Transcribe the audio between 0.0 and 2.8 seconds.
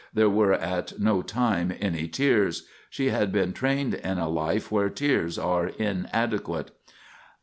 There were at no time any tears.